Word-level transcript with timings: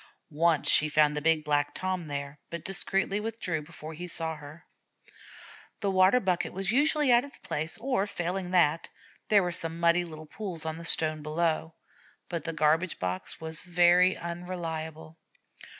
Once 0.33 0.67
she 0.67 0.89
found 0.89 1.15
the 1.15 1.21
big 1.21 1.43
Black 1.43 1.75
Tom 1.75 2.07
there, 2.07 2.39
but 2.49 2.65
discreetly 2.65 3.19
withdrew 3.19 3.61
before 3.61 3.93
he 3.93 4.07
saw 4.07 4.35
her. 4.35 4.65
The 5.81 5.91
water 5.91 6.19
bucket 6.19 6.53
was 6.53 6.71
usually 6.71 7.11
at 7.11 7.23
its 7.23 7.37
place, 7.37 7.77
or, 7.77 8.07
failing 8.07 8.49
that, 8.49 8.89
there 9.29 9.43
were 9.43 9.51
some 9.51 9.79
muddy 9.79 10.03
little 10.03 10.25
pools 10.25 10.65
on 10.65 10.77
the 10.79 10.85
stone 10.85 11.21
below. 11.21 11.75
But 12.29 12.45
the 12.45 12.51
garbage 12.53 12.97
box 12.97 13.39
was 13.39 13.59
very 13.59 14.17
unreliable. 14.17 15.19